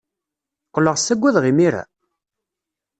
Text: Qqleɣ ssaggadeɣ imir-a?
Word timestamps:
Qqleɣ 0.67 0.95
ssaggadeɣ 0.97 1.45
imir-a? 1.51 1.83